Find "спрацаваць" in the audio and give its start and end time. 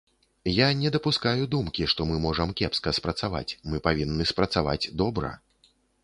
2.99-3.57, 4.31-4.89